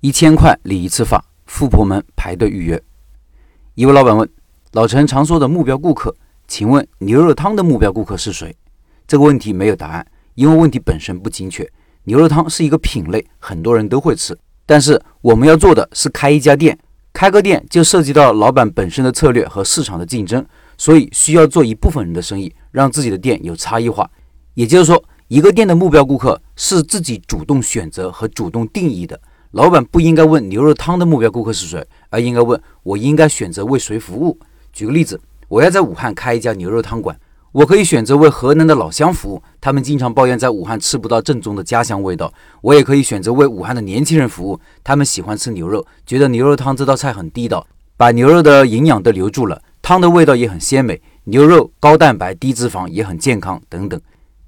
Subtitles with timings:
[0.00, 2.80] 一千块理一次发，富婆们排队预约。
[3.74, 4.28] 一位老板问
[4.70, 6.14] 老陈常说的目标顾客，
[6.46, 8.54] 请问牛肉汤的目标顾客是谁？
[9.08, 10.06] 这个问题没有答案，
[10.36, 11.68] 因为问题本身不精确。
[12.04, 16.78] 牛肉汤是一个品类，很多人都会吃，但是我们要做的是开一家店。
[17.12, 20.46] 开个店就涉及到老板本身的策略和市场的竞争，
[20.76, 24.08] 所以需要做一部分人的生意，让自己的店有差异化。
[24.54, 29.20] 也就是说，一个店的目标顾客是自己主动选择和主动定义的。
[29.52, 34.38] 老板不应该问牛肉汤的目标顾客是谁，而应该问我应该选择为谁服务。
[34.72, 35.18] 举个例子，
[35.48, 37.18] 我要在武汉开一家牛肉汤馆。
[37.52, 42.30] 我可以选择为河南的老乡服务，他们经常抱怨在武汉吃不到正宗的家乡味道。
[42.60, 51.00] 我也可以选择为武汉的年轻人服务，他们喜欢吃牛肉，觉得牛肉汤这道菜很地道，把牛肉的营养都留住了，汤的味道也很鲜美。
[51.24, 53.98] 牛肉高蛋白、低脂肪，也很健康等等。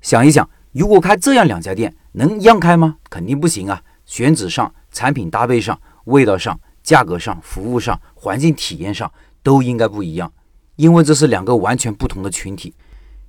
[0.00, 2.96] 想一想，如果开这样两家店，能一样开吗？
[3.08, 3.80] 肯定不行啊！
[4.06, 9.10] 选址上、产品搭配上、味道上、价格上、服务上、环境体验上
[9.42, 10.32] 都应该不一样，
[10.76, 12.74] 因为这是两个完全不同的群体。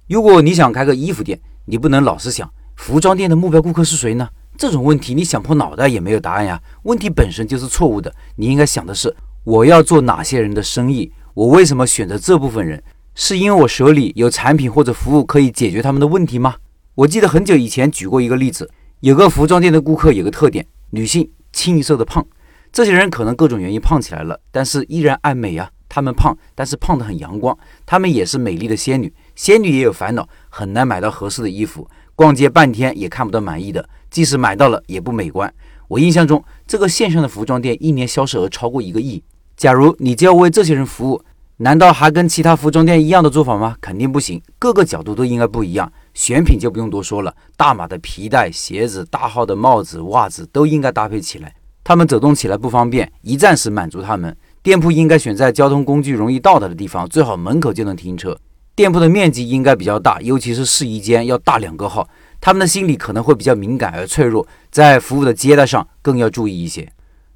[0.08, 4.28] 如果你想开个衣服店，你不能老是想服装店的目标顾客是谁呢？
[4.58, 6.62] 这种问题你想破脑袋也没有答案呀。
[6.84, 8.14] 问题本身就是错误的。
[8.36, 11.12] 你应该想的是，我要做哪些人的生意？
[11.34, 12.84] 我为什么选择这部分人？
[13.16, 16.56] 是因为我手里有产品或者服务可以解决他们的问题吗？
[16.96, 18.70] 我记得很久以前举过一个例子，
[19.02, 22.26] 有个服装店的顾客有个特点，女性清一色的胖。
[22.72, 25.70] 这些人可能各种原因胖起来了，但是依然爱美啊。
[25.92, 27.58] 他们胖，但是胖得很阳光。
[27.84, 29.12] 他们也是美丽的仙女。
[29.36, 35.52] 仙女也有烦恼，很难买到合适的衣服，逛街半天也看不到满意的，即使买到了也不美观。
[35.88, 39.24] 我印象中，这个线上的服装店一年销售额超过一个亿。
[39.58, 41.20] 假如你就要为这些人服务，
[41.58, 43.76] 难道还跟其他服装店一样的做法吗？
[43.82, 45.92] 肯定不行，各个角度都应该不一样。
[46.14, 51.54] 选品就不用多说了，大码的皮带、鞋子、大号的帽子、袜子都应该搭配起来。
[51.84, 54.36] 他们走动起来不方便，一站式满足他们。
[54.62, 58.38] 店铺应该选在交通工具容易到达的地方，最好门口就能停车。
[58.76, 62.08] 店铺的面积应该比较大，尤其是试衣间要大两个号。
[62.42, 66.88] 他们的心理可能会比较敏感而脆弱，在服务的接待上更要注意一些。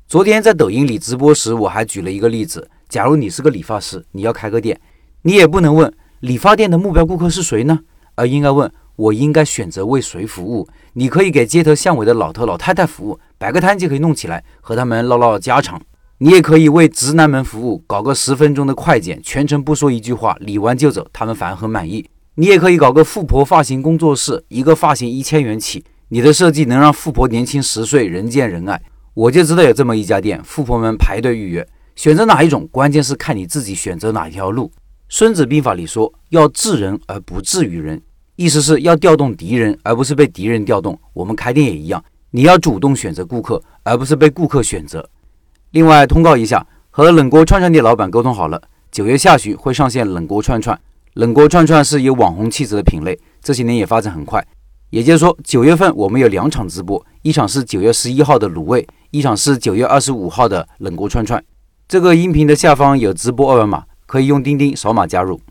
[0.07, 4.79] 昨天在抖音里直播时，我还举了一个例子：假如你是个理发师，你要开个店，
[5.23, 7.79] 你也不能问理发店的目标顾客是谁呢，
[8.15, 10.67] 而应该问我应该选择为谁服务。
[10.93, 15.81] 你可以给街头巷尾的老头老太太服务，摆个摊就可以弄起来，和他们唠唠家常。
[16.19, 22.05] 你也可以为直男们服务，搞个十分钟的快剪，全程不说一句话，理完就走，他们反而很满意。
[22.35, 28.81] 你也可以搞个富婆发型工作室，一个发型一千元起，你的设计能让富婆年轻十岁，人见人爱。
[29.15, 31.67] 我就知道有这么一家店，富婆们排队预约。
[31.95, 34.71] 选择哪一种，关键是看你自己选择哪一条路。
[35.15, 38.01] 孙子兵法里说，要治人而不治于人，
[38.35, 40.99] 意思是要调动敌人，而不是被敌人调动。
[41.13, 45.07] 我们开店也一样，你要主动选择顾客，而不是被顾客选择。
[45.69, 48.59] 另外通告一下，和冷锅串串店老板沟通好了，
[48.91, 50.81] 九月下旬会上线冷锅串串。
[51.13, 54.43] 冷锅串串是有网红气质的品类，这些年也发展很快。
[54.89, 61.43] 也就是说，九月份我们有两场直播，一场是九月十一号的卤味，一场是九月二十五号的冷锅串串。
[61.87, 65.41] 这个音频的下方有直播二维码，可以用钉钉扫码加入。